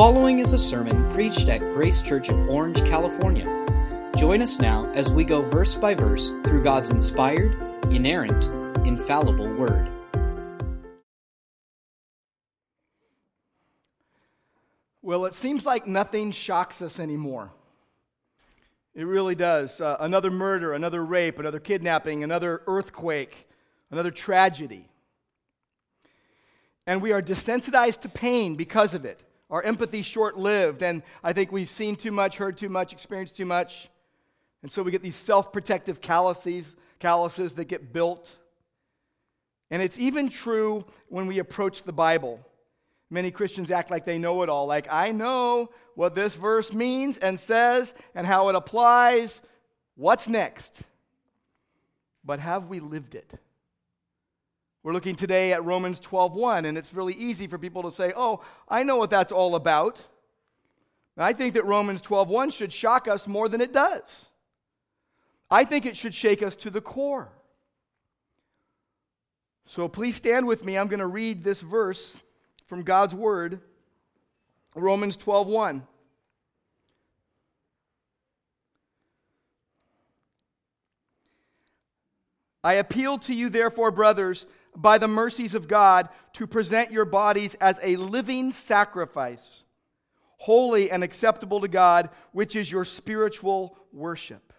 [0.00, 3.44] following is a sermon preached at Grace Church of Orange, California.
[4.16, 7.54] Join us now as we go verse by verse through God's inspired,
[7.92, 8.46] inerrant,
[8.86, 9.90] infallible Word.
[15.02, 17.52] Well, it seems like nothing shocks us anymore.
[18.94, 19.82] It really does.
[19.82, 23.46] Uh, another murder, another rape, another kidnapping, another earthquake,
[23.90, 24.88] another tragedy.
[26.86, 29.22] And we are desensitized to pain because of it.
[29.50, 33.36] Our empathy short lived, and I think we've seen too much, heard too much, experienced
[33.36, 33.90] too much.
[34.62, 38.30] And so we get these self protective calluses, calluses that get built.
[39.70, 42.40] And it's even true when we approach the Bible.
[43.08, 44.66] Many Christians act like they know it all.
[44.66, 49.40] Like, I know what this verse means and says and how it applies.
[49.96, 50.80] What's next?
[52.24, 53.32] But have we lived it?
[54.82, 58.42] We're looking today at Romans 12:1 and it's really easy for people to say, "Oh,
[58.68, 60.00] I know what that's all about."
[61.16, 64.26] And I think that Romans 12:1 should shock us more than it does.
[65.50, 67.30] I think it should shake us to the core.
[69.66, 70.78] So please stand with me.
[70.78, 72.18] I'm going to read this verse
[72.66, 73.60] from God's word,
[74.74, 75.86] Romans 12:1.
[82.62, 87.54] I appeal to you therefore, brothers, by the mercies of God, to present your bodies
[87.60, 89.64] as a living sacrifice,
[90.38, 94.52] holy and acceptable to God, which is your spiritual worship.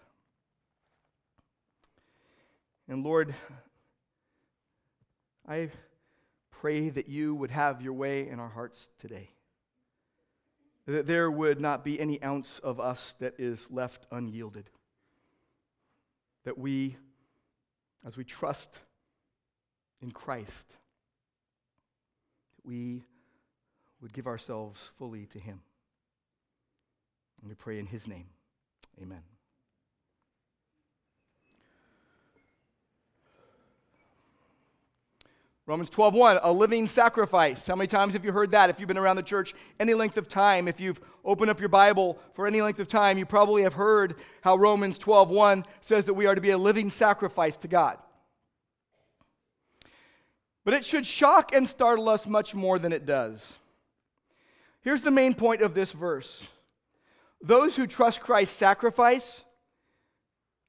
[2.87, 3.33] And Lord,
[5.47, 5.69] I
[6.51, 9.31] pray that you would have your way in our hearts today.
[10.85, 14.69] That there would not be any ounce of us that is left unyielded.
[16.43, 16.97] That we,
[18.05, 18.77] as we trust
[20.01, 20.65] in Christ,
[22.63, 23.03] we
[24.01, 25.61] would give ourselves fully to Him.
[27.41, 28.25] And we pray in His name.
[29.01, 29.21] Amen.
[35.67, 37.65] Romans 12:1, a living sacrifice.
[37.65, 38.69] How many times have you heard that?
[38.69, 41.69] If you've been around the church any length of time, if you've opened up your
[41.69, 46.15] Bible for any length of time, you probably have heard how Romans 12:1 says that
[46.15, 47.99] we are to be a living sacrifice to God.
[50.63, 53.43] But it should shock and startle us much more than it does.
[54.81, 56.47] Here's the main point of this verse.
[57.41, 59.43] Those who trust Christ's sacrifice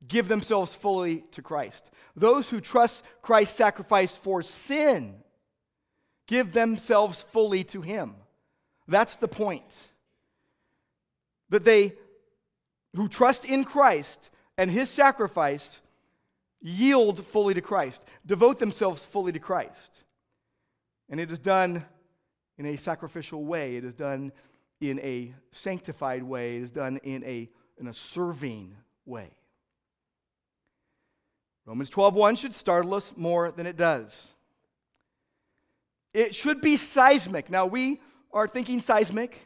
[0.09, 1.91] give themselves fully to Christ.
[2.17, 5.17] Those who trust Christ's sacrifice for sin
[6.27, 8.15] give themselves fully to Him.
[8.89, 9.65] That's the point.
[11.51, 11.95] That they
[12.97, 15.82] who trust in Christ and His sacrifice
[16.63, 20.05] yield fully to Christ, devote themselves fully to Christ.
[21.11, 21.85] And it is done
[22.59, 24.33] in a sacrificial way, it is done
[24.81, 28.75] in a sanctified way, it is done in a, in a serving
[29.05, 29.31] way.
[31.67, 34.33] Romans 12:1 should startle us more than it does.
[36.13, 37.49] It should be seismic.
[37.49, 38.01] Now we
[38.33, 39.39] are thinking seismic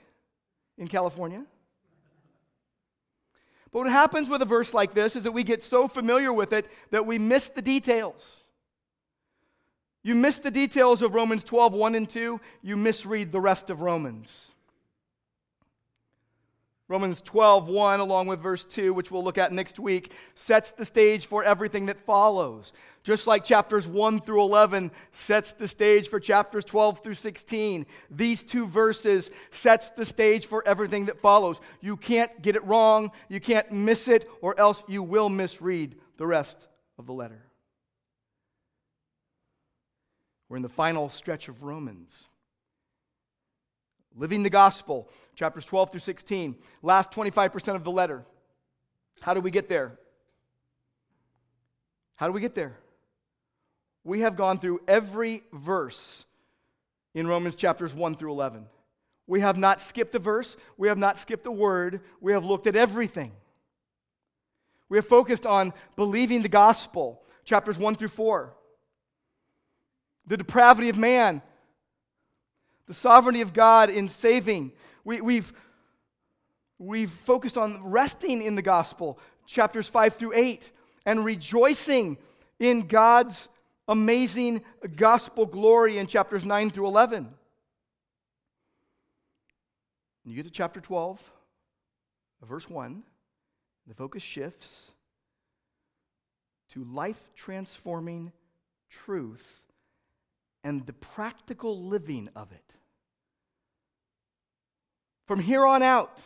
[0.79, 1.45] in California.
[3.73, 6.53] But what happens with a verse like this is that we get so familiar with
[6.53, 8.37] it that we miss the details.
[10.03, 13.81] You miss the details of Romans 12, 1 and 2, you misread the rest of
[13.81, 14.53] Romans.
[16.89, 20.85] Romans 12, 1, along with verse 2, which we'll look at next week, sets the
[20.85, 22.73] stage for everything that follows.
[23.03, 28.45] Just like chapters 1 through 11 sets the stage for chapters 12 through 16, these
[28.45, 31.61] two verses sets the stage for everything that follows.
[31.81, 36.27] You can't get it wrong, you can't miss it, or else you will misread the
[36.27, 37.47] rest of the letter.
[40.49, 42.29] We're in the final stretch of Romans.
[44.17, 48.25] Living the gospel, chapters 12 through 16, last 25% of the letter.
[49.21, 49.99] How do we get there?
[52.15, 52.79] How do we get there?
[54.05, 56.25] We have gone through every verse
[57.15, 58.67] in Romans chapters 1 through 11.
[59.27, 62.67] We have not skipped a verse, we have not skipped a word, we have looked
[62.67, 63.33] at everything.
[64.89, 68.55] We have focused on believing the gospel, chapters 1 through 4.
[70.29, 71.43] The depravity of man,
[72.87, 74.73] the sovereignty of God in saving.
[75.05, 75.53] We, we've,
[76.79, 80.71] we've focused on resting in the gospel, chapters 5 through 8,
[81.05, 82.19] and rejoicing
[82.59, 83.49] in God's
[83.89, 84.63] amazing
[84.97, 87.29] gospel glory in chapters 9 through 11.
[90.25, 91.21] And you get to chapter 12,
[92.43, 93.03] verse 1,
[93.87, 94.91] the focus shifts
[96.73, 98.33] to life transforming
[98.91, 99.63] truth
[100.65, 102.66] and the practical living of it.
[105.27, 106.19] From here on out,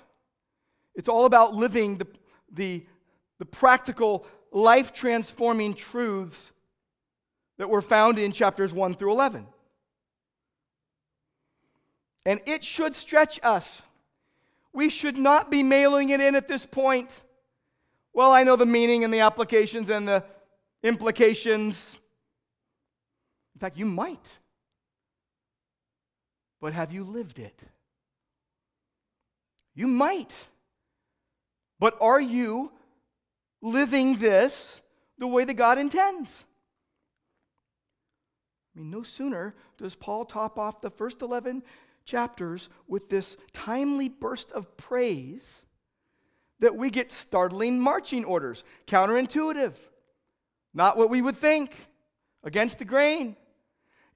[0.94, 2.06] it's all about living the,
[2.52, 2.86] the,
[3.38, 6.52] the practical, life transforming truths
[7.58, 9.46] that were found in chapters 1 through 11.
[12.26, 13.82] And it should stretch us.
[14.72, 17.22] We should not be mailing it in at this point.
[18.12, 20.24] Well, I know the meaning and the applications and the
[20.82, 21.96] implications.
[23.54, 24.38] In fact, you might.
[26.60, 27.58] But have you lived it?
[29.74, 30.34] You might.
[31.78, 32.72] But are you
[33.62, 34.80] living this
[35.18, 36.30] the way that God intends?
[38.74, 41.62] I mean, no sooner does Paul top off the first 11
[42.04, 45.64] chapters with this timely burst of praise
[46.60, 48.64] that we get startling marching orders.
[48.86, 49.74] Counterintuitive.
[50.72, 51.74] Not what we would think,
[52.44, 53.36] against the grain.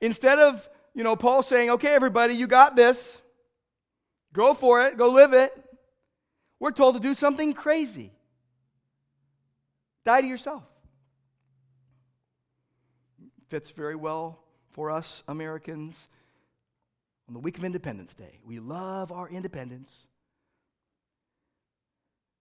[0.00, 3.20] Instead of, you know, Paul saying, okay, everybody, you got this.
[4.34, 5.52] Go for it, go live it.
[6.58, 8.10] We're told to do something crazy.
[10.04, 10.64] Die to yourself.
[13.48, 14.40] Fits very well
[14.72, 15.94] for us Americans
[17.28, 18.40] on the week of Independence Day.
[18.44, 20.08] We love our independence.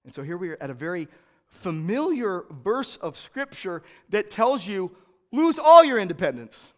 [0.04, 1.08] And so here we are at a very
[1.46, 4.92] familiar verse of Scripture that tells you
[5.32, 6.74] lose all your independence.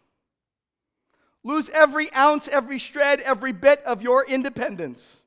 [1.46, 5.18] Lose every ounce, every shred, every bit of your independence.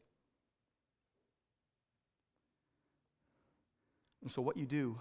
[4.21, 4.99] And so, what you do,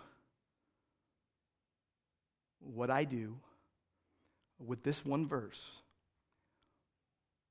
[2.61, 3.35] what I do
[4.65, 5.61] with this one verse,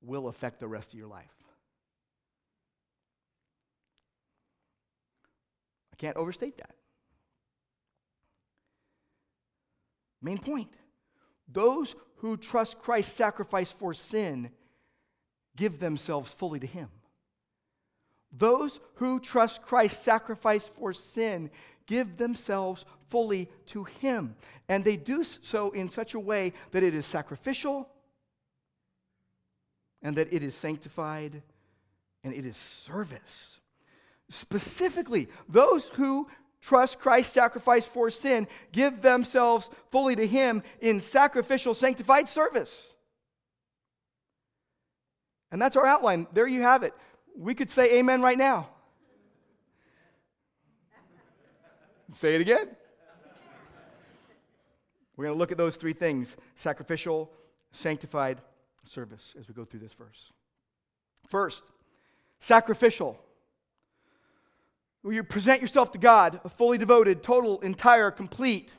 [0.00, 1.26] will affect the rest of your life.
[5.92, 6.74] I can't overstate that.
[10.22, 10.70] Main point
[11.52, 14.50] those who trust Christ's sacrifice for sin
[15.56, 16.88] give themselves fully to Him.
[18.32, 21.50] Those who trust Christ's sacrifice for sin
[21.86, 24.36] give themselves fully to Him.
[24.68, 27.88] And they do so in such a way that it is sacrificial
[30.02, 31.42] and that it is sanctified
[32.22, 33.60] and it is service.
[34.28, 36.28] Specifically, those who
[36.60, 42.86] trust Christ's sacrifice for sin give themselves fully to Him in sacrificial, sanctified service.
[45.50, 46.26] And that's our outline.
[46.32, 46.92] There you have it.
[47.36, 48.68] We could say amen right now.
[52.12, 52.68] say it again.
[55.16, 57.30] We're going to look at those three things sacrificial,
[57.72, 58.40] sanctified,
[58.84, 60.32] service as we go through this verse.
[61.26, 61.64] First,
[62.40, 63.20] sacrificial.
[65.08, 68.76] Where you present yourself to God, a fully devoted, total, entire, complete.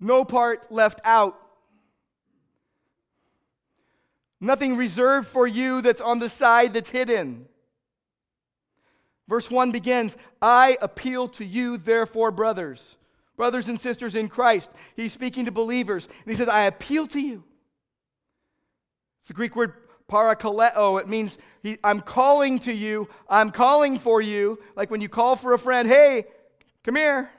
[0.00, 1.40] No part left out.
[4.40, 7.46] Nothing reserved for you that's on the side that's hidden.
[9.28, 12.96] Verse 1 begins I appeal to you, therefore, brothers,
[13.36, 14.68] brothers and sisters in Christ.
[14.96, 17.44] He's speaking to believers, and he says, I appeal to you.
[19.20, 19.74] It's the Greek word
[20.10, 21.00] parakaleo.
[21.00, 24.58] It means he, I'm calling to you, I'm calling for you.
[24.76, 26.24] Like when you call for a friend, hey,
[26.84, 27.30] come here.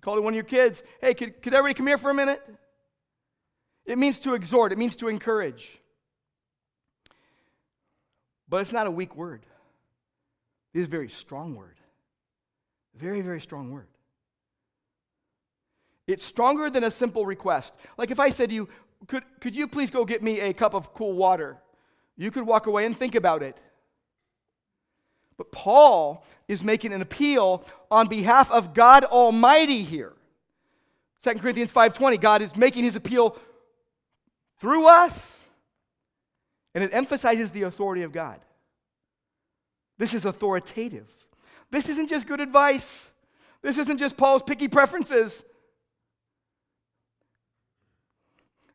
[0.00, 2.42] Call to one of your kids, hey, could, could everybody come here for a minute?
[3.84, 5.78] It means to exhort, it means to encourage.
[8.48, 9.44] But it's not a weak word.
[10.72, 11.76] It is a very strong word.
[12.96, 13.88] Very, very strong word.
[16.06, 17.74] It's stronger than a simple request.
[17.96, 18.68] Like if I said to you,
[19.06, 21.58] could, could you please go get me a cup of cool water?
[22.20, 23.56] You could walk away and think about it.
[25.38, 30.12] But Paul is making an appeal on behalf of God Almighty here.
[31.22, 33.38] 2 Corinthians 5:20, God is making his appeal
[34.58, 35.38] through us.
[36.74, 38.38] And it emphasizes the authority of God.
[39.96, 41.08] This is authoritative.
[41.70, 43.10] This isn't just good advice.
[43.62, 45.42] This isn't just Paul's picky preferences.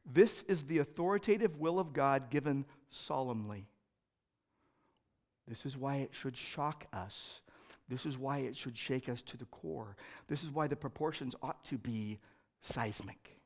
[0.03, 3.67] This is the authoritative will of God given solemnly.
[5.47, 7.41] This is why it should shock us.
[7.87, 9.95] This is why it should shake us to the core.
[10.27, 12.19] This is why the proportions ought to be
[12.61, 13.37] seismic.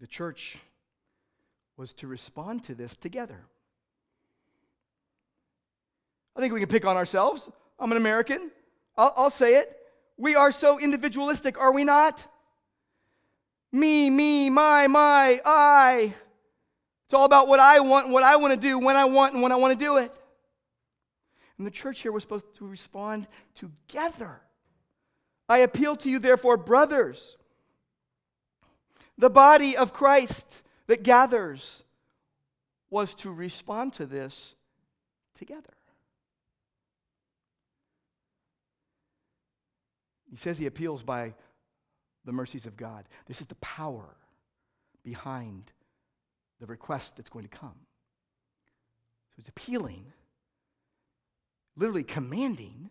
[0.00, 0.58] The church
[1.76, 3.40] was to respond to this together.
[6.36, 7.48] I think we can pick on ourselves.
[7.78, 8.50] I'm an American.
[8.96, 9.76] I'll, I'll say it.
[10.16, 12.26] We are so individualistic, are we not?
[13.72, 16.14] Me, me, my, my, I.
[17.04, 19.42] It's all about what I want what I want to do when I want and
[19.42, 20.12] when I want to do it.
[21.58, 24.40] And the church here was supposed to respond together.
[25.48, 27.36] I appeal to you, therefore, brothers.
[29.20, 31.84] the body of Christ that gathers,
[32.88, 34.56] was to respond to this
[35.38, 35.74] together.
[40.28, 41.34] He says he appeals by
[42.24, 43.08] the mercies of God.
[43.26, 44.16] This is the power
[45.02, 45.72] behind
[46.60, 47.76] the request that's going to come.
[49.30, 50.04] So he's appealing,
[51.76, 52.90] literally commanding,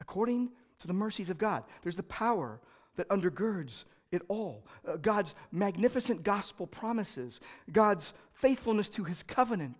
[0.00, 1.64] according to the mercies of God.
[1.82, 2.60] There's the power
[2.96, 4.66] that undergirds it all.
[4.86, 9.78] Uh, God's magnificent gospel promises, God's faithfulness to his covenant.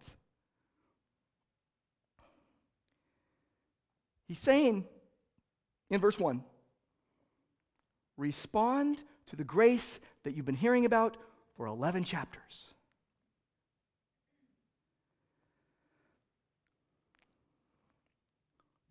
[4.26, 4.86] He's saying
[5.90, 6.42] in verse 1
[8.16, 11.16] respond to the grace that you've been hearing about
[11.56, 12.68] for 11 chapters.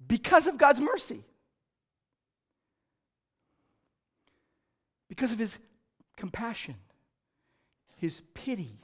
[0.07, 1.23] Because of God's mercy.
[5.07, 5.57] Because of his
[6.17, 6.75] compassion,
[7.97, 8.79] his pity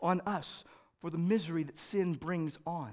[0.00, 0.64] on us
[1.00, 2.92] for the misery that sin brings on.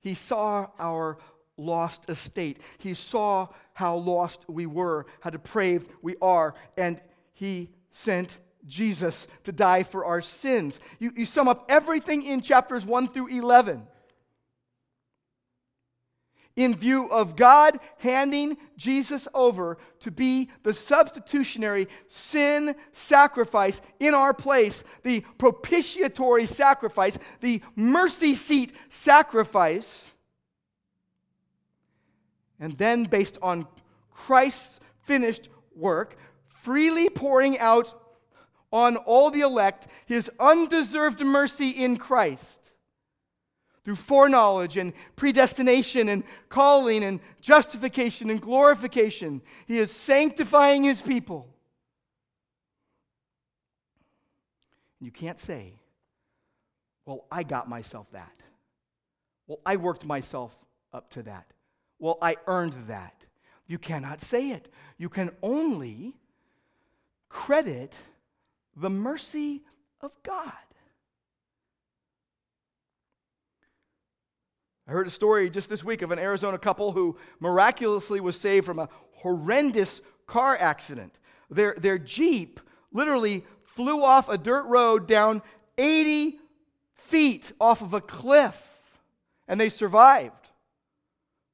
[0.00, 1.18] He saw our
[1.56, 2.60] lost estate.
[2.78, 7.00] He saw how lost we were, how depraved we are, and
[7.32, 10.80] He sent Jesus to die for our sins.
[10.98, 13.86] You, you sum up everything in chapters 1 through 11
[16.56, 24.34] in view of God handing Jesus over to be the substitutionary sin sacrifice in our
[24.34, 30.11] place, the propitiatory sacrifice, the mercy seat sacrifice.
[32.62, 33.66] And then, based on
[34.12, 36.16] Christ's finished work,
[36.60, 37.92] freely pouring out
[38.72, 42.60] on all the elect his undeserved mercy in Christ
[43.82, 49.42] through foreknowledge and predestination and calling and justification and glorification.
[49.66, 51.48] He is sanctifying his people.
[55.00, 55.74] You can't say,
[57.06, 58.36] well, I got myself that.
[59.48, 60.54] Well, I worked myself
[60.92, 61.52] up to that.
[62.02, 63.14] Well, I earned that.
[63.68, 64.68] You cannot say it.
[64.98, 66.16] You can only
[67.28, 67.94] credit
[68.76, 69.62] the mercy
[70.00, 70.52] of God.
[74.88, 78.66] I heard a story just this week of an Arizona couple who miraculously was saved
[78.66, 81.14] from a horrendous car accident.
[81.50, 82.58] Their, their Jeep
[82.92, 85.40] literally flew off a dirt road down
[85.78, 86.40] 80
[86.94, 88.60] feet off of a cliff,
[89.46, 90.41] and they survived.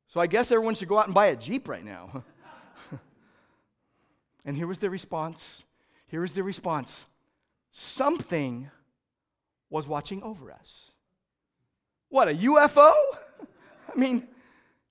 [0.08, 2.24] So I guess everyone should go out and buy a Jeep right now.
[4.44, 5.62] and here was their response.
[6.06, 7.06] Here is their response
[7.70, 8.70] something
[9.70, 10.90] was watching over us.
[12.08, 12.92] What, a UFO?
[13.94, 14.26] I mean,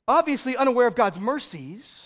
[0.07, 2.05] obviously unaware of God's mercies.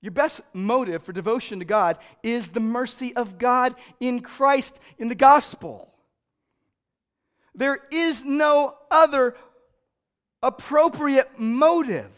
[0.00, 5.08] Your best motive for devotion to God is the mercy of God in Christ, in
[5.08, 5.92] the gospel.
[7.54, 9.34] There is no other
[10.42, 12.10] appropriate motive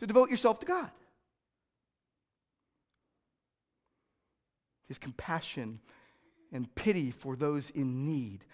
[0.00, 0.90] to devote yourself to God.
[4.86, 5.80] His compassion
[6.52, 8.44] and pity for those in need,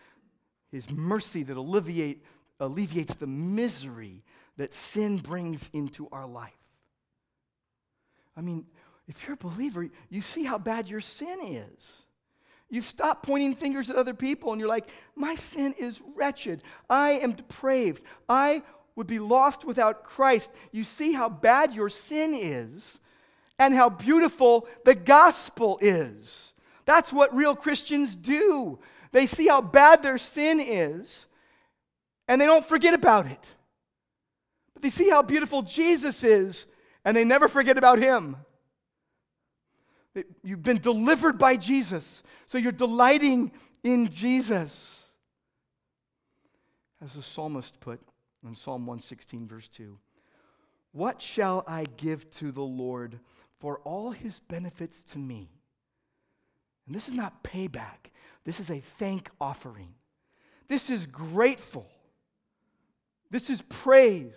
[0.70, 2.24] His mercy that alleviate,
[2.58, 4.24] alleviates the misery
[4.56, 6.52] that sin brings into our life.
[8.36, 8.66] I mean,
[9.06, 12.02] if you're a believer, you see how bad your sin is.
[12.70, 16.62] You stop pointing fingers at other people and you're like, my sin is wretched.
[16.88, 18.02] I am depraved.
[18.28, 18.62] I
[18.96, 20.50] would be lost without Christ.
[20.72, 23.00] You see how bad your sin is
[23.58, 26.52] and how beautiful the gospel is.
[26.84, 28.78] That's what real Christians do.
[29.12, 31.26] They see how bad their sin is
[32.26, 33.46] and they don't forget about it.
[34.74, 36.66] But they see how beautiful Jesus is
[37.04, 38.36] and they never forget about him.
[40.42, 43.52] You've been delivered by Jesus, so you're delighting
[43.82, 45.00] in Jesus.
[47.02, 48.00] As the psalmist put
[48.46, 49.98] in Psalm 116, verse 2
[50.92, 53.18] What shall I give to the Lord
[53.58, 55.50] for all his benefits to me?
[56.86, 58.10] And this is not payback,
[58.44, 59.94] this is a thank offering.
[60.68, 61.86] This is grateful.
[63.30, 64.36] This is praise.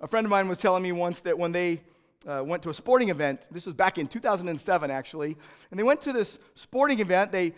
[0.00, 1.82] A friend of mine was telling me once that when they
[2.28, 3.46] uh, went to a sporting event.
[3.50, 5.36] This was back in 2007, actually.
[5.70, 7.32] And they went to this sporting event.
[7.32, 7.54] They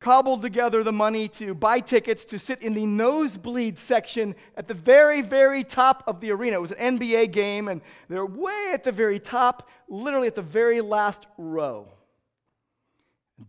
[0.00, 4.74] cobbled together the money to buy tickets to sit in the nosebleed section at the
[4.74, 6.56] very, very top of the arena.
[6.56, 10.42] It was an NBA game, and they're way at the very top, literally at the
[10.42, 11.88] very last row.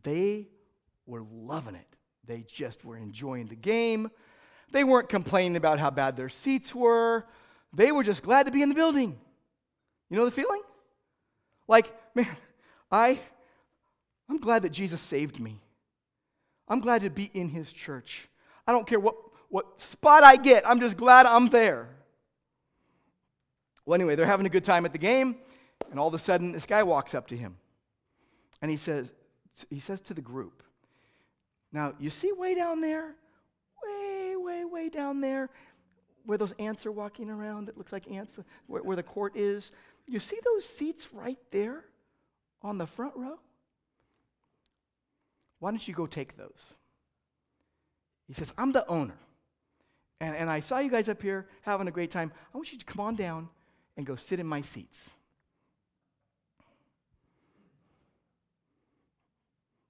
[0.04, 0.48] They
[1.06, 1.88] were loving it.
[2.26, 4.10] They just were enjoying the game.
[4.72, 7.26] They weren't complaining about how bad their seats were.
[7.74, 9.18] they were just glad to be in the building.
[10.10, 10.62] You know the feeling?
[11.68, 12.28] Like, man,
[12.92, 13.20] I,
[14.30, 15.60] I'm glad that Jesus saved me.
[16.68, 18.28] I'm glad to be in his church.
[18.66, 19.16] I don't care what,
[19.50, 21.90] what spot I get, I'm just glad I'm there.
[23.86, 25.38] Well, anyway, they're having a good time at the game,
[25.90, 27.56] and all of a sudden, this guy walks up to him.
[28.62, 29.14] And he says,
[29.70, 30.62] he says to the group,
[31.72, 33.16] Now, you see way down there,
[33.84, 35.50] way, way, way down there,
[36.26, 39.72] where those ants are walking around, that looks like ants, where, where the court is.
[40.08, 41.84] You see those seats right there
[42.62, 43.40] on the front row?
[45.60, 46.74] Why don't you go take those?
[48.28, 49.18] He says, I'm the owner.
[50.20, 52.32] And, and I saw you guys up here having a great time.
[52.54, 53.50] I want you to come on down
[53.96, 54.98] and go sit in my seats.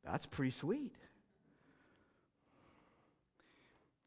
[0.04, 0.94] That's pretty sweet.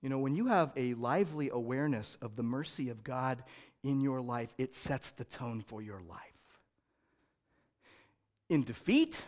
[0.03, 3.43] You know, when you have a lively awareness of the mercy of God
[3.83, 6.21] in your life, it sets the tone for your life.
[8.49, 9.21] In defeat,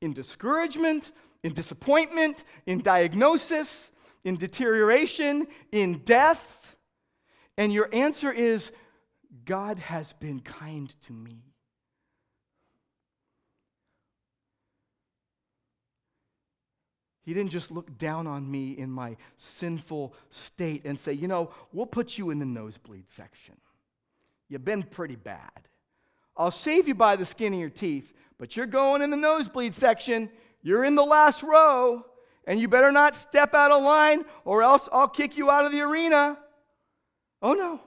[0.00, 3.90] in discouragement, in disappointment, in diagnosis,
[4.24, 6.76] in deterioration, in death,
[7.56, 8.70] and your answer is
[9.44, 11.42] God has been kind to me.
[17.24, 21.50] He didn't just look down on me in my sinful state and say, you know,
[21.74, 23.54] we'll put you in the nosebleed section.
[24.48, 25.50] You've been pretty bad.
[26.36, 29.74] I'll save you by the skin of your teeth, but you're going in the nosebleed
[29.74, 30.30] section.
[30.62, 32.04] You're in the last row,
[32.46, 35.72] and you better not step out of line or else I'll kick you out of
[35.72, 36.38] the arena.
[37.42, 37.80] Oh no.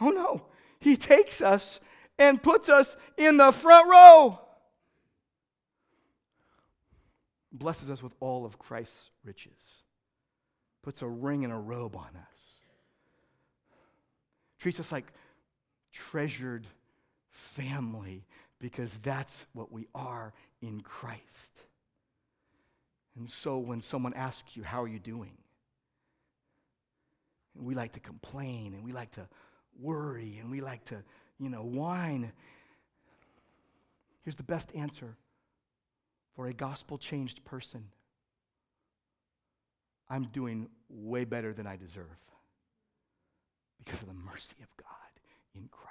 [0.00, 0.46] Oh no.
[0.80, 1.80] He takes us
[2.18, 4.40] and puts us in the front row
[7.58, 9.82] blesses us with all of Christ's riches,
[10.82, 12.40] puts a ring and a robe on us,
[14.58, 15.12] treats us like
[15.98, 16.66] treasured
[17.30, 18.24] family
[18.60, 21.22] because that's what we are in Christ.
[23.16, 25.36] And so when someone asks you, How are you doing?
[27.56, 29.26] And we like to complain and we like to
[29.80, 30.96] worry and we like to,
[31.38, 32.32] you know, whine.
[34.22, 35.16] Here's the best answer
[36.36, 37.84] for a gospel changed person,
[40.08, 42.06] I'm doing way better than I deserve
[43.84, 45.07] because of the mercy of God
[45.58, 45.88] in Christ.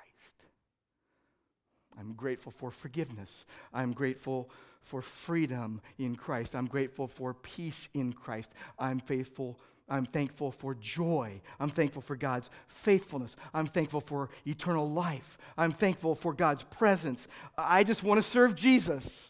[2.00, 3.46] I'm grateful for forgiveness.
[3.74, 4.50] I'm grateful
[4.82, 6.56] for freedom in Christ.
[6.56, 8.52] I'm grateful for peace in Christ.
[8.80, 9.60] I'm faithful.
[9.90, 11.42] I'm thankful for joy.
[11.60, 13.36] I'm thankful for God's faithfulness.
[13.54, 15.38] I'm thankful for eternal life.
[15.58, 17.28] I'm thankful for God's presence.
[17.58, 19.30] I just want to serve Jesus.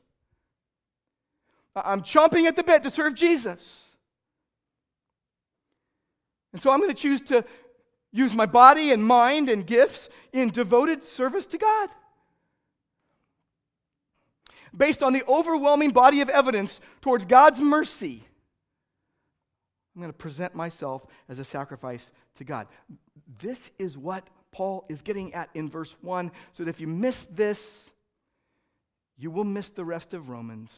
[1.76, 3.84] I'm chomping at the bit to serve Jesus.
[6.54, 7.46] And so I'm going to choose to
[8.12, 11.90] use my body and mind and gifts in devoted service to God.
[14.76, 18.24] Based on the overwhelming body of evidence towards God's mercy,
[19.96, 22.68] I'm going to present myself as a sacrifice to God.
[23.40, 26.32] This is what Paul is getting at in verse 1.
[26.52, 27.90] So that if you miss this,
[29.18, 30.72] you will miss the rest of Romans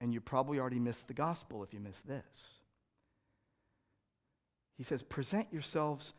[0.00, 2.24] and you probably already missed the gospel if you miss this.
[4.78, 6.14] He says, present yourselves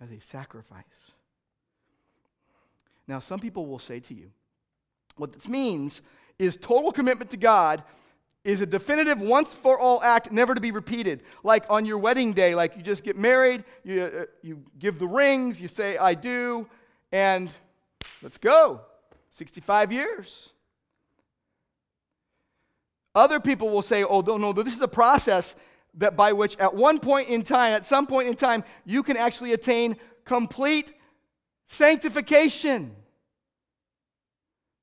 [0.00, 0.84] as a sacrifice.
[3.06, 4.30] Now, some people will say to you,
[5.16, 6.00] what this means
[6.38, 7.82] is total commitment to God
[8.44, 11.22] is a definitive once for all act never to be repeated.
[11.42, 15.06] Like on your wedding day like you just get married you, uh, you give the
[15.06, 16.68] rings you say i do
[17.10, 17.50] and
[18.22, 18.80] let's go.
[19.30, 20.50] 65 years.
[23.14, 25.56] Other people will say, oh, no, this is a process
[25.96, 29.16] that by which at one point in time, at some point in time, you can
[29.16, 30.92] actually attain complete
[31.66, 32.94] sanctification.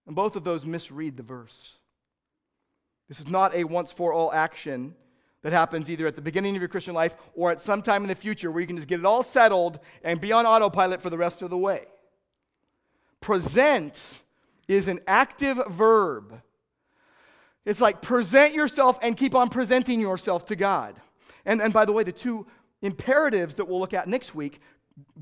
[0.05, 1.77] And both of those misread the verse.
[3.07, 4.95] This is not a once for all action
[5.43, 8.07] that happens either at the beginning of your Christian life or at some time in
[8.07, 11.09] the future where you can just get it all settled and be on autopilot for
[11.09, 11.85] the rest of the way.
[13.21, 13.99] Present
[14.67, 16.41] is an active verb
[17.65, 20.99] it's like present yourself and keep on presenting yourself to God.
[21.45, 22.45] And, and by the way, the two
[22.81, 24.59] imperatives that we'll look at next week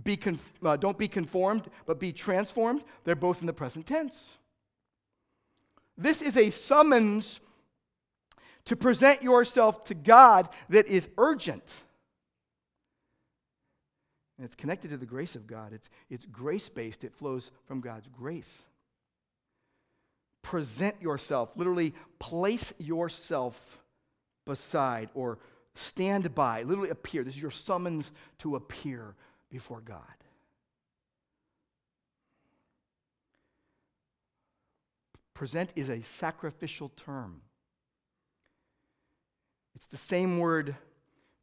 [0.04, 2.84] be conf- uh, don't be conformed, but be transformed.
[3.04, 4.30] They're both in the present tense.
[5.98, 7.40] This is a summons
[8.66, 11.72] to present yourself to God that is urgent.
[14.38, 15.74] And it's connected to the grace of God.
[15.74, 18.64] It's, it's grace based, it flows from God's grace
[20.42, 23.80] present yourself, literally place yourself
[24.46, 25.40] beside or
[25.76, 27.24] stand by, literally appear.
[27.24, 29.16] This is your summons to appear
[29.50, 30.02] before God.
[35.34, 37.42] Present is a sacrificial term.
[39.76, 40.76] It's the same word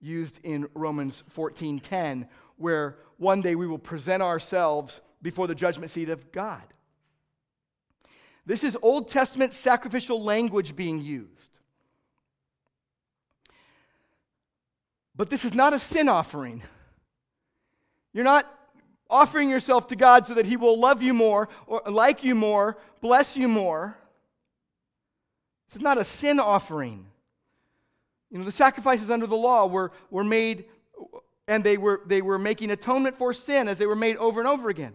[0.01, 6.09] used in Romans 14:10 where one day we will present ourselves before the judgment seat
[6.09, 6.63] of God.
[8.49, 11.59] This is Old Testament sacrificial language being used.
[15.15, 16.63] But this is not a sin offering.
[18.15, 18.51] You're not
[19.11, 22.79] offering yourself to God so that He will love you more, or like you more,
[23.03, 23.99] bless you more.
[25.69, 27.05] This is not a sin offering.
[28.31, 30.65] You know, the sacrifices under the law were, were made,
[31.47, 34.49] and they were, they were making atonement for sin as they were made over and
[34.49, 34.95] over again.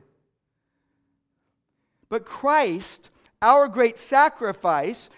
[2.10, 3.12] But Christ,
[3.44, 5.10] our great sacrifice,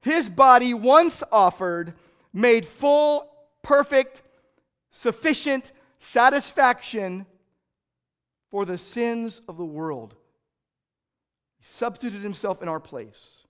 [0.00, 1.92] his body once offered,
[2.32, 3.30] made full,
[3.62, 4.22] perfect,
[4.90, 7.26] sufficient satisfaction
[8.50, 10.14] for the sins of the world.
[11.58, 13.44] He substituted himself in our place.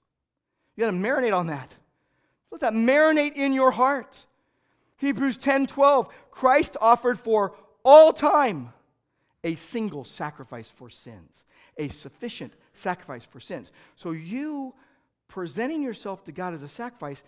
[0.75, 1.75] You got to marinate on that.
[2.51, 4.27] Let that marinate in your heart.
[4.97, 6.09] Hebrews 10 12.
[6.31, 8.73] Christ offered for all time
[9.46, 11.44] a single sacrifice for sins,
[11.78, 13.70] a sufficient sacrifice for sins.
[13.94, 14.74] So you
[15.28, 17.22] presenting yourself to God as a sacrifice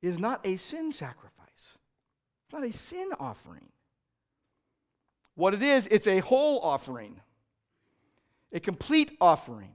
[0.00, 1.32] is not a sin sacrifice.
[1.56, 3.66] It's not a sin offering.
[5.34, 7.20] What it is, it's a whole offering,
[8.52, 9.74] a complete offering,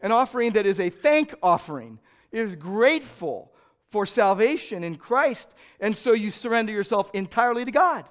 [0.00, 1.98] an offering that is a thank offering.
[2.30, 3.52] It is grateful
[3.90, 8.08] for salvation in Christ, and so you surrender yourself entirely to God.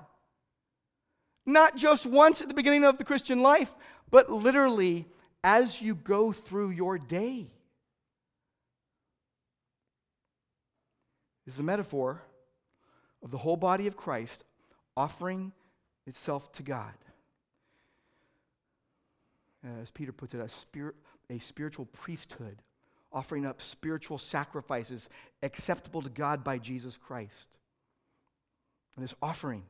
[1.51, 3.73] Not just once at the beginning of the Christian life,
[4.09, 5.05] but literally
[5.43, 7.47] as you go through your day.
[11.45, 12.21] Is the metaphor
[13.21, 14.45] of the whole body of Christ
[14.95, 15.51] offering
[16.07, 16.93] itself to God.
[19.81, 20.95] As Peter puts it, a, spirit,
[21.29, 22.61] a spiritual priesthood,
[23.11, 25.09] offering up spiritual sacrifices
[25.43, 27.47] acceptable to God by Jesus Christ.
[28.95, 29.63] And this offering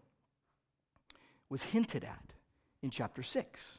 [1.52, 2.34] was hinted at
[2.82, 3.78] in chapter 6.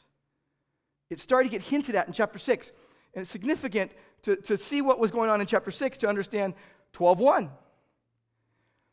[1.09, 2.71] It started to get hinted at in chapter 6.
[3.15, 6.53] And it's significant to, to see what was going on in chapter 6 to understand
[6.93, 7.51] 12.1.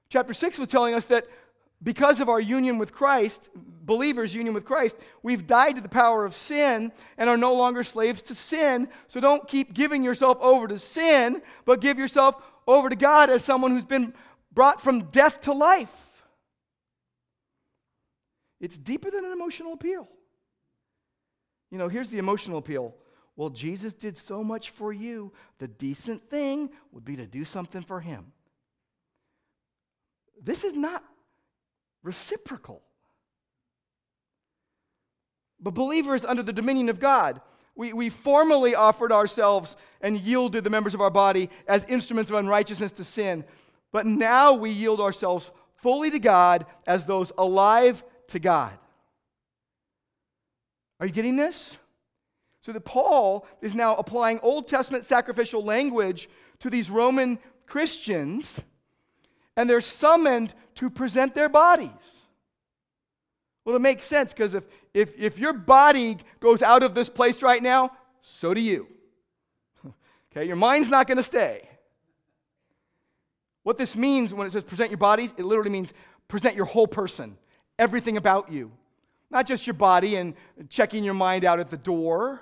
[0.10, 1.28] Chapter 6 was telling us that
[1.84, 6.26] because of our union with Christ, believers' union with Christ, we've died to the power
[6.26, 8.88] of sin and are no longer slaves to sin.
[9.10, 13.44] So don't keep giving yourself over to sin, but give yourself over to God as
[13.44, 14.13] someone who's been
[14.54, 16.09] brought from death to life.
[18.60, 20.08] It's deeper than an emotional appeal.
[21.72, 22.95] You know, here's the emotional appeal.
[23.36, 25.32] Well, Jesus did so much for you.
[25.60, 28.34] The decent thing would be to do something for him.
[30.41, 31.04] This is not
[32.04, 32.82] reciprocal.
[35.60, 37.41] But believers under the dominion of God,
[37.76, 42.38] we, we formally offered ourselves and yielded the members of our body as instruments of
[42.38, 43.45] unrighteousness to sin.
[43.91, 48.74] But now we yield ourselves fully to God as those alive to God.
[51.00, 51.78] Are you getting this?
[52.62, 58.60] So that Paul is now applying Old Testament sacrificial language to these Roman Christians
[59.60, 61.89] and they're summoned to present their bodies.
[63.65, 64.63] Well, it makes sense because if,
[64.94, 68.88] if, if your body goes out of this place right now, so do you.
[70.32, 71.68] Okay, your mind's not going to stay.
[73.63, 75.92] What this means when it says present your bodies, it literally means
[76.28, 77.36] present your whole person,
[77.80, 78.72] everything about you.
[79.32, 80.36] Not just your body and
[80.70, 82.42] checking your mind out at the door,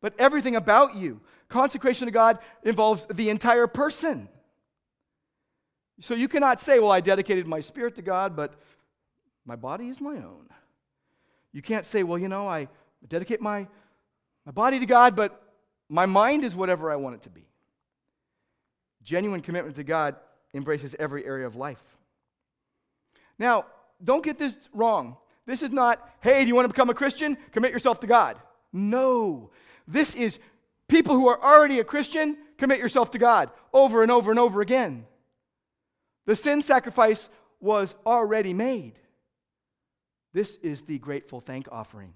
[0.00, 1.20] but everything about you.
[1.48, 4.28] Consecration to God involves the entire person.
[6.00, 8.54] So you cannot say, well, I dedicated my spirit to God, but
[9.44, 10.48] my body is my own.
[11.52, 12.68] You can't say, well, you know, I
[13.08, 13.66] dedicate my,
[14.46, 15.42] my body to God, but
[15.88, 17.46] my mind is whatever I want it to be.
[19.02, 20.16] Genuine commitment to God
[20.52, 21.82] embraces every area of life.
[23.38, 23.64] Now,
[24.02, 25.16] don't get this wrong.
[25.46, 27.36] This is not, hey, do you want to become a Christian?
[27.52, 28.38] Commit yourself to God.
[28.72, 29.50] No.
[29.86, 30.38] This is
[30.88, 34.60] people who are already a Christian, commit yourself to God over and over and over
[34.60, 35.06] again.
[36.26, 37.28] The sin sacrifice
[37.60, 38.98] was already made.
[40.34, 42.12] This is the grateful thank offering.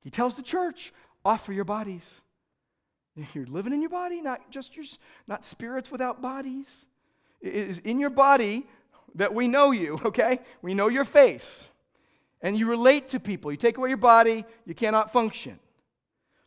[0.00, 0.92] He tells the church,
[1.24, 2.20] offer your bodies.
[3.34, 4.86] You're living in your body, not just your,
[5.26, 6.86] not spirits without bodies.
[7.42, 8.66] It is in your body
[9.16, 10.40] that we know you, okay?
[10.62, 11.66] We know your face.
[12.42, 13.50] And you relate to people.
[13.50, 15.58] You take away your body, you cannot function.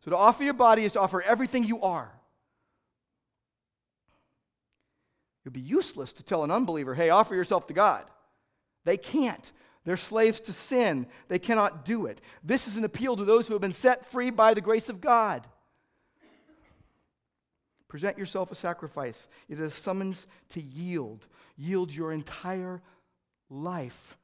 [0.03, 2.11] So to offer your body is to offer everything you are.
[5.43, 8.05] It would be useless to tell an unbeliever, hey, offer yourself to God.
[8.85, 9.51] They can't.
[9.85, 11.05] They're slaves to sin.
[11.27, 12.21] They cannot do it.
[12.43, 15.01] This is an appeal to those who have been set free by the grace of
[15.01, 15.45] God.
[17.89, 19.27] Present yourself a sacrifice.
[19.49, 21.27] It is a summons to yield.
[21.55, 22.81] Yield your entire
[23.49, 24.17] life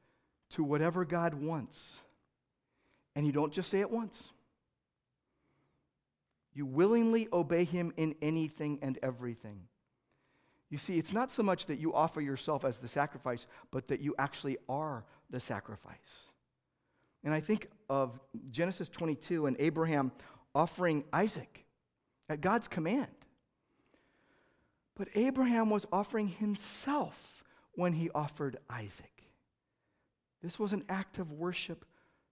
[0.50, 1.98] to whatever God wants.
[3.14, 4.32] And you don't just say it once,
[6.52, 9.60] you willingly obey Him in anything and everything.
[10.68, 14.00] You see, it's not so much that you offer yourself as the sacrifice, but that
[14.00, 16.30] you actually are the sacrifice.
[17.24, 18.18] And I think of
[18.50, 20.12] Genesis 22 and Abraham
[20.54, 21.64] offering Isaac
[22.28, 23.08] at God's command.
[25.00, 29.22] But Abraham was offering himself when he offered Isaac.
[30.42, 31.86] This was an act of worship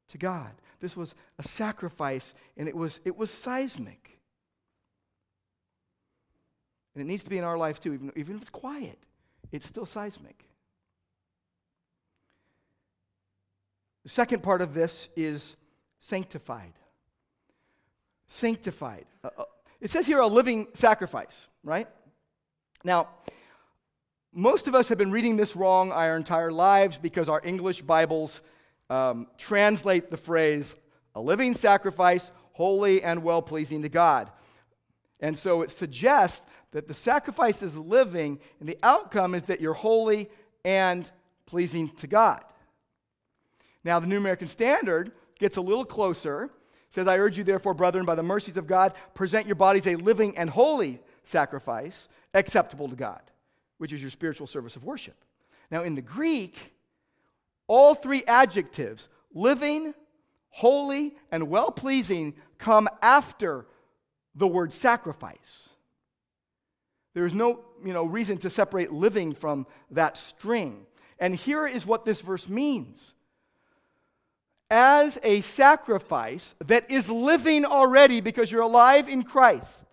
[0.08, 0.50] to God.
[0.78, 4.20] This was a sacrifice, and it was, it was seismic.
[6.94, 8.98] And it needs to be in our life too, even, even if it's quiet,
[9.50, 10.44] it's still seismic.
[14.02, 15.56] The second part of this is
[16.00, 16.74] sanctified.
[18.26, 19.06] Sanctified.
[19.24, 19.44] Uh, uh,
[19.80, 21.88] it says here a living sacrifice, right?
[22.84, 23.08] Now,
[24.32, 28.40] most of us have been reading this wrong our entire lives because our English Bibles
[28.88, 30.76] um, translate the phrase
[31.14, 34.30] a living sacrifice, holy and well pleasing to God.
[35.18, 39.74] And so it suggests that the sacrifice is living, and the outcome is that you're
[39.74, 40.28] holy
[40.64, 41.10] and
[41.46, 42.44] pleasing to God.
[43.82, 46.44] Now, the New American Standard gets a little closer.
[46.44, 46.50] It
[46.90, 49.96] says, I urge you, therefore, brethren, by the mercies of God, present your bodies a
[49.96, 53.20] living and holy sacrifice, acceptable to God,
[53.78, 55.16] which is your spiritual service of worship.
[55.70, 56.56] Now, in the Greek,
[57.66, 59.94] all three adjectives, living,
[60.50, 63.66] holy, and well pleasing, come after
[64.34, 65.68] the word sacrifice.
[67.14, 70.86] There is no you know, reason to separate living from that string.
[71.18, 73.14] And here is what this verse means
[74.70, 79.86] as a sacrifice that is living already because you're alive in Christ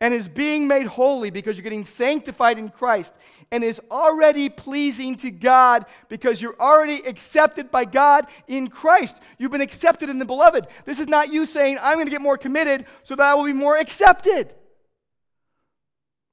[0.00, 3.12] and is being made holy because you're getting sanctified in Christ
[3.52, 9.20] and is already pleasing to God because you're already accepted by God in Christ.
[9.38, 10.66] You've been accepted in the beloved.
[10.86, 13.44] This is not you saying, I'm going to get more committed so that I will
[13.44, 14.54] be more accepted.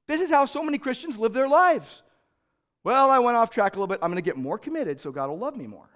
[0.06, 2.02] This is how so many Christians live their lives.
[2.84, 3.98] Well, I went off track a little bit.
[4.00, 5.90] I'm going to get more committed so God will love me more.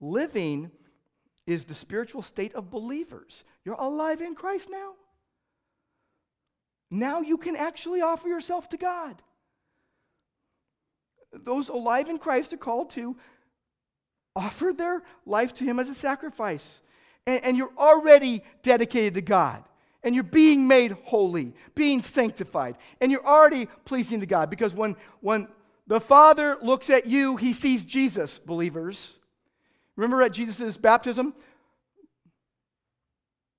[0.00, 0.70] Living
[1.46, 3.42] is the spiritual state of believers.
[3.64, 4.92] You're alive in Christ now.
[6.90, 9.22] Now you can actually offer yourself to God.
[11.32, 13.16] Those alive in Christ are called to
[14.34, 16.80] offer their life to Him as a sacrifice.
[17.26, 19.64] And, and you're already dedicated to God.
[20.02, 22.76] And you're being made holy, being sanctified.
[23.00, 24.50] And you're already pleasing to God.
[24.50, 25.46] Because when, when
[25.86, 29.12] the Father looks at you, He sees Jesus, believers.
[29.96, 31.34] Remember at Jesus' baptism?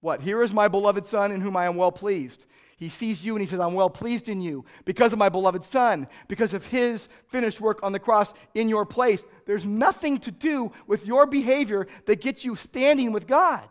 [0.01, 0.21] What?
[0.21, 2.45] Here is my beloved Son in whom I am well pleased.
[2.75, 5.63] He sees you and he says, I'm well pleased in you because of my beloved
[5.63, 9.23] Son, because of his finished work on the cross in your place.
[9.45, 13.69] There's nothing to do with your behavior that gets you standing with God.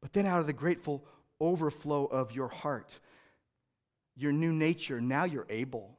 [0.00, 1.04] But then, out of the grateful
[1.38, 2.98] overflow of your heart,
[4.16, 5.98] your new nature, now you're able.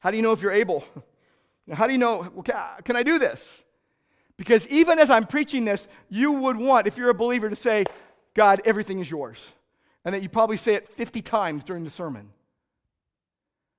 [0.00, 0.84] How do you know if you're able?
[1.72, 2.44] How do you know,
[2.84, 3.62] can I do this?
[4.36, 7.84] Because even as I'm preaching this, you would want, if you're a believer, to say,
[8.34, 9.38] God, everything is yours.
[10.04, 12.30] And that you probably say it 50 times during the sermon.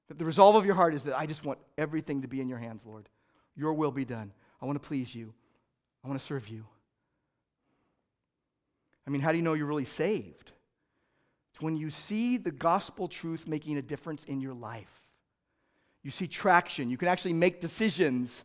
[0.08, 2.50] That the resolve of your heart is that I just want everything to be in
[2.50, 3.08] your hands, Lord.
[3.56, 4.32] Your will be done.
[4.62, 5.34] I want to please you.
[6.04, 6.66] I want to serve you.
[9.06, 10.52] I mean, how do you know you're really saved?
[11.54, 15.02] It's when you see the gospel truth making a difference in your life.
[16.04, 16.90] You see traction.
[16.90, 18.44] You can actually make decisions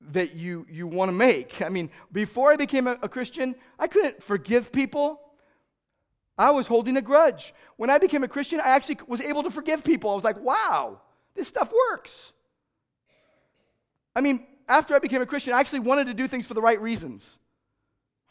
[0.00, 1.60] that you, you want to make.
[1.60, 5.20] I mean, before I became a, a Christian, I couldn't forgive people.
[6.36, 7.52] I was holding a grudge.
[7.76, 10.10] When I became a Christian, I actually was able to forgive people.
[10.10, 11.00] I was like, wow,
[11.34, 12.32] this stuff works.
[14.14, 16.62] I mean, after I became a Christian, I actually wanted to do things for the
[16.62, 17.38] right reasons.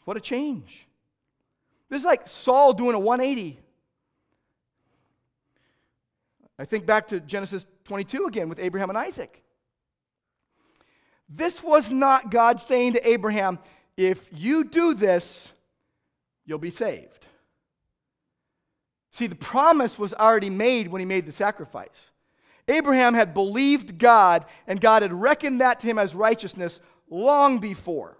[0.04, 0.86] What a change.
[1.90, 3.58] This is like Saul doing a 180.
[6.58, 9.42] I think back to Genesis 22 again with Abraham and Isaac.
[11.28, 13.58] This was not God saying to Abraham,
[13.96, 15.50] if you do this,
[16.46, 17.26] you'll be saved.
[19.12, 22.12] See, the promise was already made when he made the sacrifice.
[22.68, 28.16] Abraham had believed God, and God had reckoned that to him as righteousness long before.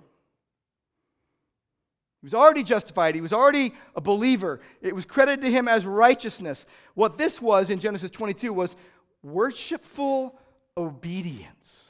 [2.20, 3.14] He was already justified.
[3.14, 4.60] He was already a believer.
[4.82, 6.66] It was credited to him as righteousness.
[6.94, 8.74] What this was in Genesis 22 was
[9.22, 10.36] worshipful
[10.76, 11.87] obedience.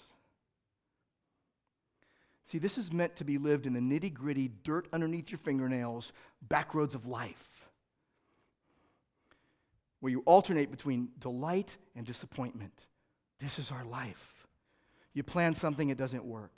[2.49, 6.15] See, this is meant to be lived in the nitty gritty, dirt underneath your fingernails,
[6.49, 7.69] back roads of life,
[10.01, 12.73] where you alternate between delight and disappointment.
[13.39, 14.47] This is our life.
[15.13, 16.55] You plan something, it doesn't work.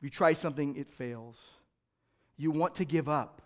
[0.00, 1.44] You try something, it fails.
[2.36, 3.42] You want to give up.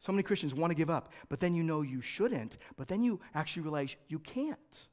[0.00, 3.04] So many Christians want to give up, but then you know you shouldn't, but then
[3.04, 4.88] you actually realize you can't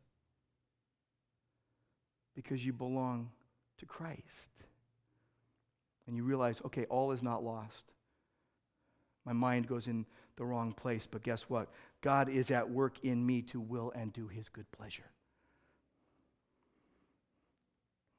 [2.36, 3.32] because you belong
[3.80, 4.67] to Christ.
[6.08, 7.92] And you realize, okay, all is not lost.
[9.26, 10.06] My mind goes in
[10.38, 11.68] the wrong place, but guess what?
[12.02, 15.04] God is at work in me to will and do his good pleasure.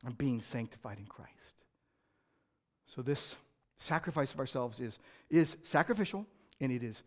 [0.05, 1.33] I'm being sanctified in Christ.
[2.87, 3.37] So this
[3.79, 4.99] sacrifice of ourselves is,
[5.31, 6.27] is sacrificial
[6.61, 7.03] and it is,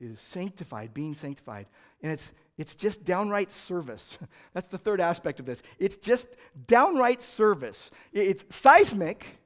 [0.00, 1.66] it is sanctified, being sanctified.
[2.02, 4.18] And it's, it's just downright service.
[4.54, 5.62] That's the third aspect of this.
[5.78, 6.28] It's just
[6.66, 7.90] downright service.
[8.12, 9.38] It's seismic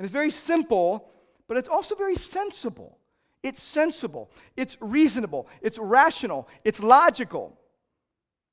[0.00, 1.10] and it's very simple,
[1.46, 2.96] but it's also very sensible.
[3.42, 7.58] It's sensible, it's reasonable, it's rational, it's logical.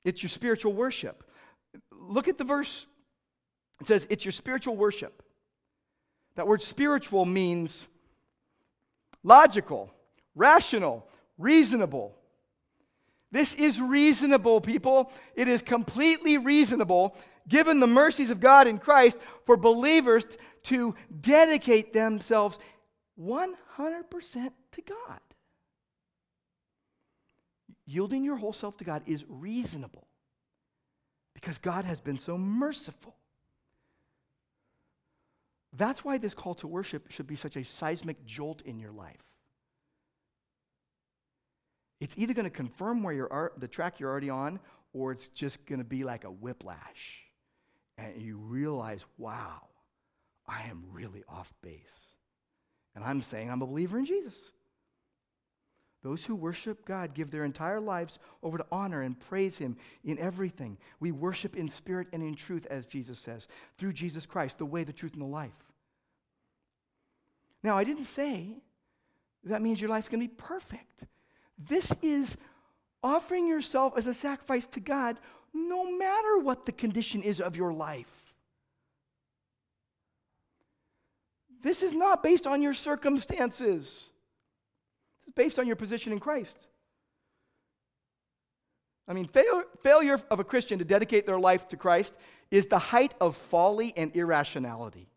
[0.04, 1.24] It's your spiritual worship.
[1.90, 2.84] Look at the verse.
[3.80, 5.22] It says, It's your spiritual worship.
[6.36, 7.86] That word spiritual means
[9.22, 9.90] logical,
[10.34, 11.08] rational,
[11.38, 12.14] reasonable.
[13.32, 15.10] This is reasonable, people.
[15.34, 17.16] It is completely reasonable,
[17.48, 20.26] given the mercies of God in Christ, for believers
[20.64, 22.58] to dedicate themselves
[23.20, 23.48] 100%
[24.72, 25.20] to God.
[27.86, 30.06] Yielding your whole self to God is reasonable
[31.34, 33.16] because God has been so merciful.
[35.72, 39.22] That's why this call to worship should be such a seismic jolt in your life.
[42.00, 44.60] It's either going to confirm where you're the track you're already on,
[44.92, 47.27] or it's just going to be like a whiplash.
[47.98, 49.60] And you realize, wow,
[50.46, 52.14] I am really off base.
[52.94, 54.34] And I'm saying I'm a believer in Jesus.
[56.02, 60.18] Those who worship God give their entire lives over to honor and praise Him in
[60.18, 60.78] everything.
[61.00, 64.84] We worship in spirit and in truth, as Jesus says, through Jesus Christ, the way,
[64.84, 65.50] the truth, and the life.
[67.64, 68.54] Now, I didn't say
[69.44, 71.02] that means your life's going to be perfect.
[71.58, 72.36] This is
[73.02, 75.18] offering yourself as a sacrifice to God
[75.58, 78.18] no matter what the condition is of your life.
[81.62, 84.04] This is not based on your circumstances.
[85.22, 86.56] It's based on your position in Christ.
[89.08, 92.12] I mean, fail, failure of a Christian to dedicate their life to Christ
[92.50, 95.08] is the height of folly and irrationality.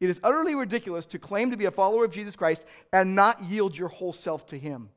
[0.00, 3.42] It is utterly ridiculous to claim to be a follower of Jesus Christ and not
[3.42, 4.88] yield your whole self to Him.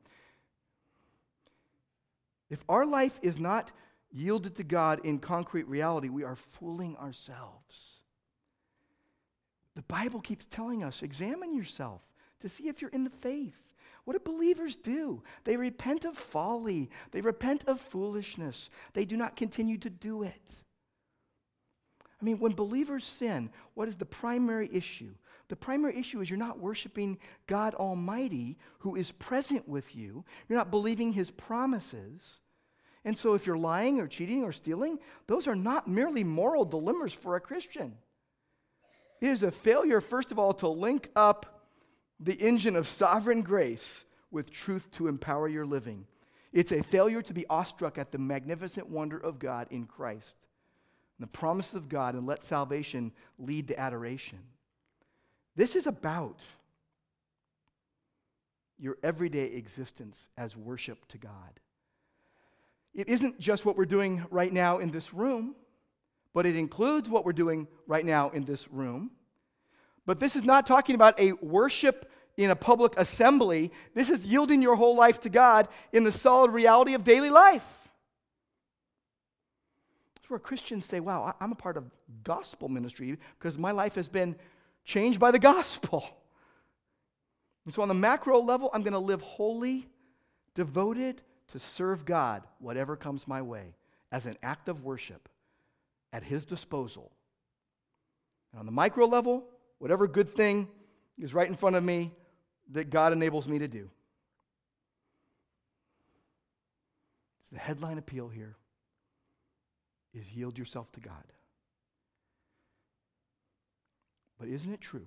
[2.50, 3.70] If our life is not
[4.14, 8.00] yielded to God in concrete reality, we are fooling ourselves.
[9.74, 12.00] The Bible keeps telling us examine yourself
[12.40, 13.56] to see if you're in the faith.
[14.04, 15.22] What do believers do?
[15.44, 20.42] They repent of folly, they repent of foolishness, they do not continue to do it.
[22.20, 25.14] I mean, when believers sin, what is the primary issue?
[25.48, 30.24] The primary issue is you're not worshiping God Almighty who is present with you.
[30.48, 32.40] You're not believing his promises.
[33.04, 37.12] And so, if you're lying or cheating or stealing, those are not merely moral dilemmas
[37.12, 37.94] for a Christian.
[39.20, 41.66] It is a failure, first of all, to link up
[42.20, 46.06] the engine of sovereign grace with truth to empower your living.
[46.52, 50.34] It's a failure to be awestruck at the magnificent wonder of God in Christ
[51.18, 54.38] the promises of God and let salvation lead to adoration.
[55.56, 56.40] This is about
[58.78, 61.60] your everyday existence as worship to God.
[62.94, 65.56] It isn't just what we're doing right now in this room,
[66.32, 69.10] but it includes what we're doing right now in this room.
[70.06, 73.72] But this is not talking about a worship in a public assembly.
[73.94, 77.66] This is yielding your whole life to God in the solid reality of daily life.
[80.14, 81.84] That's where Christians say, wow, I'm a part of
[82.22, 84.36] gospel ministry because my life has been
[84.84, 86.04] changed by the gospel.
[87.64, 89.88] And so, on the macro level, I'm going to live holy,
[90.54, 93.74] devoted to serve God, whatever comes my way,
[94.10, 95.28] as an act of worship
[96.12, 97.10] at His disposal.
[98.52, 99.44] And on the micro level,
[99.78, 100.68] whatever good thing
[101.18, 102.12] is right in front of me
[102.72, 103.90] that God enables me to do.
[107.40, 108.56] It's the headline appeal here
[110.14, 111.24] is yield yourself to God.
[114.38, 115.06] But isn't it true?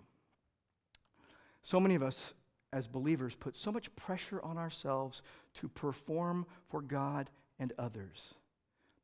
[1.64, 2.34] So many of us
[2.74, 5.22] as believers, put so much pressure on ourselves
[5.56, 8.34] to perform for God and others.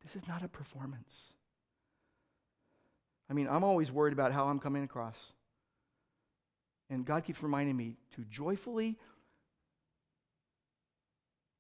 [0.03, 1.33] This is not a performance.
[3.29, 5.17] I mean, I'm always worried about how I'm coming across.
[6.89, 8.97] And God keeps reminding me to joyfully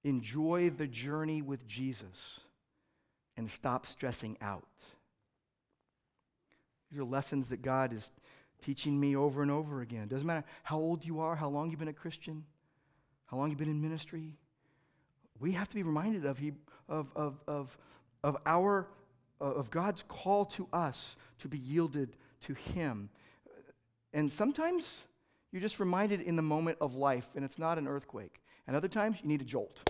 [0.03, 2.41] enjoy the journey with Jesus
[3.37, 4.67] and stop stressing out.
[6.91, 8.11] These are lessons that God is
[8.63, 10.07] teaching me over and over again.
[10.07, 12.43] Doesn't matter how old you are, how long you've been a Christian,
[13.25, 14.33] how long you've been in ministry.
[15.39, 16.39] We have to be reminded of,
[16.87, 17.77] of, of, of,
[18.23, 18.87] of our
[19.41, 23.09] uh, of God's call to us to be yielded to Him.
[24.13, 25.01] And sometimes
[25.51, 28.41] you're just reminded in the moment of life, and it's not an earthquake.
[28.67, 29.81] And other times you need a jolt.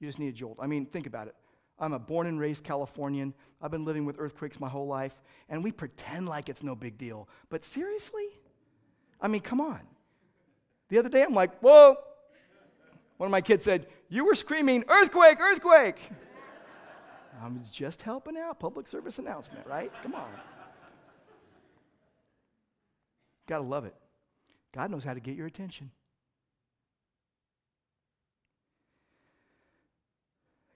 [0.00, 0.58] You just need a jolt.
[0.60, 1.34] I mean, think about it.
[1.78, 3.34] I'm a born and raised Californian.
[3.60, 5.14] I've been living with earthquakes my whole life,
[5.48, 7.28] and we pretend like it's no big deal.
[7.48, 8.28] But seriously?
[9.20, 9.80] I mean, come on.
[10.88, 11.96] The other day I'm like, whoa.
[13.16, 15.98] One of my kids said, You were screaming, earthquake, earthquake.
[17.40, 18.60] I am just helping out.
[18.60, 19.92] Public service announcement, right?
[20.02, 20.28] Come on.
[23.46, 23.94] Gotta love it.
[24.72, 25.90] God knows how to get your attention.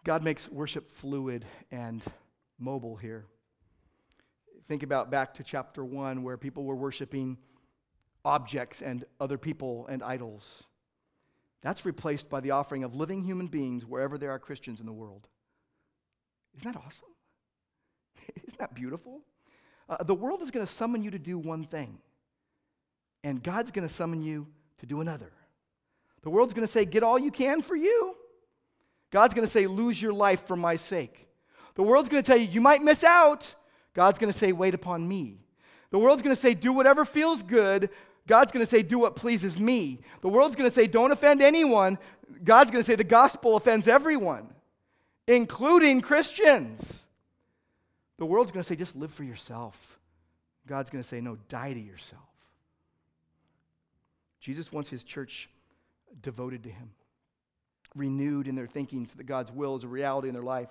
[0.06, 2.00] God makes worship fluid and
[2.60, 3.24] mobile here.
[4.68, 7.36] Think about back to chapter 1 where people were worshiping
[8.24, 10.62] objects and other people and idols.
[11.60, 14.92] That's replaced by the offering of living human beings wherever there are Christians in the
[14.92, 15.26] world.
[16.56, 17.08] Isn't that awesome?
[18.46, 19.22] Isn't that beautiful?
[19.88, 21.98] Uh, the world is going to summon you to do one thing,
[23.24, 24.46] and God's going to summon you
[24.78, 25.32] to do another.
[26.22, 28.14] The world's going to say, Get all you can for you.
[29.16, 31.26] God's going to say, Lose your life for my sake.
[31.74, 33.54] The world's going to tell you, You might miss out.
[33.94, 35.38] God's going to say, Wait upon me.
[35.90, 37.88] The world's going to say, Do whatever feels good.
[38.26, 40.00] God's going to say, Do what pleases me.
[40.20, 41.98] The world's going to say, Don't offend anyone.
[42.44, 44.50] God's going to say, The gospel offends everyone
[45.26, 47.00] including Christians.
[48.18, 49.98] The world's going to say, just live for yourself.
[50.66, 52.22] God's going to say, no, die to yourself.
[54.40, 55.48] Jesus wants his church
[56.22, 56.90] devoted to him,
[57.96, 60.68] renewed in their thinking so that God's will is a reality in their life.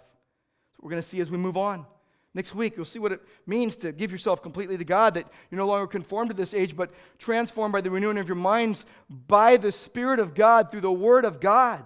[0.72, 1.86] So we're going to see as we move on.
[2.34, 5.58] Next week, you'll see what it means to give yourself completely to God, that you're
[5.58, 9.56] no longer conformed to this age, but transformed by the renewing of your minds by
[9.56, 11.86] the Spirit of God through the Word of God.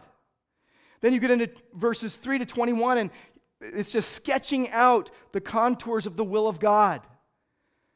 [1.02, 3.12] Then you get into verses 3 to 21, and
[3.62, 7.06] it's just sketching out the contours of the will of God.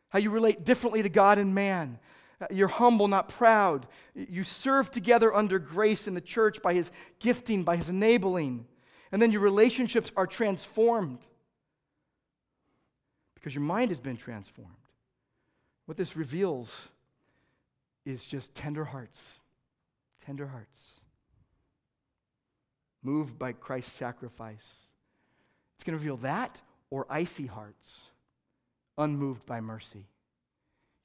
[0.09, 1.97] How you relate differently to God and man.
[2.41, 3.87] Uh, you're humble, not proud.
[4.15, 8.65] You serve together under grace in the church by His gifting, by His enabling.
[9.11, 11.19] And then your relationships are transformed
[13.35, 14.71] because your mind has been transformed.
[15.85, 16.71] What this reveals
[18.05, 19.39] is just tender hearts.
[20.25, 20.93] Tender hearts
[23.03, 24.67] moved by Christ's sacrifice.
[25.75, 26.59] It's going to reveal that
[26.89, 28.03] or icy hearts,
[28.97, 30.05] unmoved by mercy.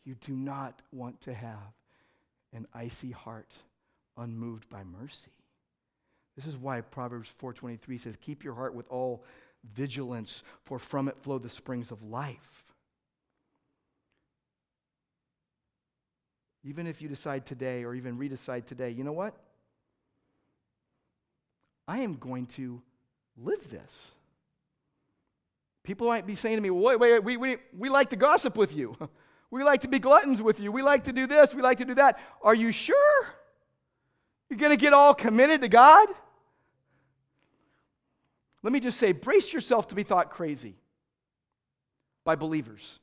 [0.08, 1.74] You do not want to have
[2.54, 3.52] an icy heart
[4.16, 5.34] unmoved by mercy.
[6.34, 9.22] This is why Proverbs 4:23 says, "Keep your heart with all
[9.64, 12.64] vigilance, for from it flow the springs of life."
[16.64, 19.38] Even if you decide today or even redecide today, you know what?
[21.86, 22.80] I am going to
[23.36, 24.12] live this.
[25.82, 28.74] People might be saying to me, wait, wait, we, we, we like to gossip with
[28.74, 28.96] you.
[29.50, 30.70] We like to be gluttons with you.
[30.70, 31.54] We like to do this.
[31.54, 32.18] We like to do that.
[32.42, 33.26] Are you sure?
[34.48, 36.08] You're going to get all committed to God?
[38.62, 40.74] Let me just say brace yourself to be thought crazy
[42.24, 43.00] by believers.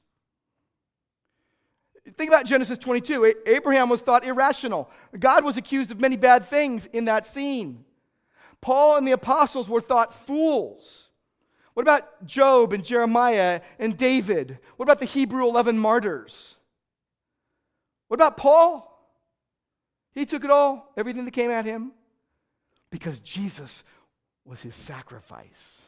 [2.17, 3.35] Think about Genesis 22.
[3.47, 4.89] Abraham was thought irrational.
[5.17, 7.83] God was accused of many bad things in that scene.
[8.61, 11.09] Paul and the apostles were thought fools.
[11.75, 14.59] What about Job and Jeremiah and David?
[14.77, 16.55] What about the Hebrew 11 martyrs?
[18.07, 18.91] What about Paul?
[20.13, 21.91] He took it all, everything that came at him,
[22.89, 23.83] because Jesus
[24.45, 25.81] was his sacrifice.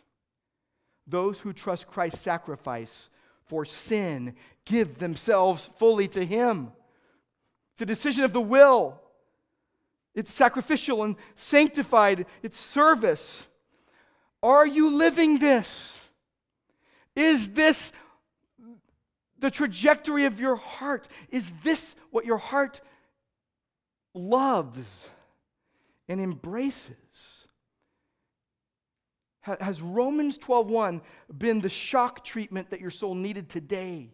[1.07, 3.09] Those who trust Christ's sacrifice
[3.45, 4.35] for sin
[4.65, 6.73] give themselves fully to him.
[7.73, 8.99] It's a decision of the will.
[10.13, 13.46] It's sacrificial and sanctified, it's service.
[14.43, 15.97] Are you living this?
[17.15, 17.91] Is this
[19.39, 21.07] the trajectory of your heart?
[21.29, 22.81] Is this what your heart
[24.13, 25.09] loves
[26.07, 27.47] and embraces?
[29.41, 31.01] Has Romans 12:1
[31.35, 34.13] been the shock treatment that your soul needed today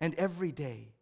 [0.00, 0.92] and every day?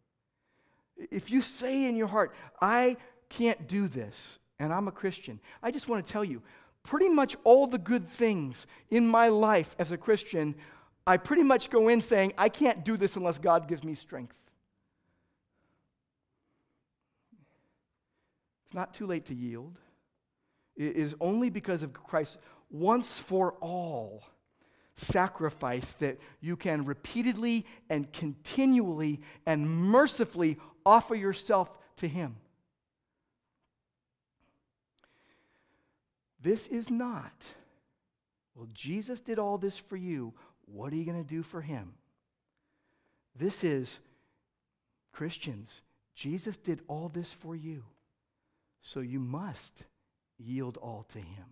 [0.97, 2.97] If you say in your heart, I
[3.29, 6.41] can't do this, and I'm a Christian, I just want to tell you
[6.83, 10.55] pretty much all the good things in my life as a Christian,
[11.07, 14.35] I pretty much go in saying, I can't do this unless God gives me strength.
[18.65, 19.77] It's not too late to yield.
[20.75, 22.37] It is only because of Christ's
[22.69, 24.23] once for all
[24.95, 32.35] sacrifice that you can repeatedly and continually and mercifully offer yourself to Him.
[36.43, 37.33] This is not,
[38.53, 40.33] well, Jesus did all this for you.
[40.65, 41.93] What are you going to do for Him?
[43.35, 43.99] This is,
[45.13, 45.81] Christians,
[46.13, 47.83] Jesus did all this for you.
[48.81, 49.83] So you must
[50.37, 51.45] yield all to Him.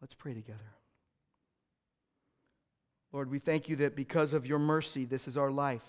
[0.00, 0.58] Let's pray together.
[3.12, 5.84] Lord, we thank you that because of your mercy, this is our life.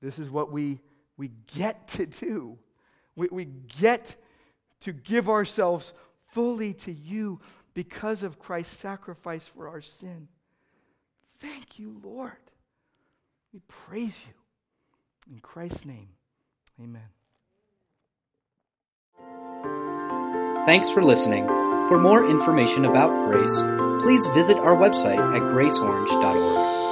[0.00, 0.80] This is what we,
[1.18, 2.58] we get to do.
[3.14, 4.16] We, we get
[4.80, 5.92] to give ourselves
[6.28, 7.40] fully to you
[7.74, 10.28] because of Christ's sacrifice for our sin.
[11.40, 12.32] Thank you, Lord.
[13.52, 14.34] We praise you.
[15.32, 16.08] In Christ's name,
[16.82, 17.02] amen.
[20.66, 21.46] Thanks for listening.
[21.88, 23.62] For more information about Grace,
[24.02, 26.89] please visit our website at graceorange.org.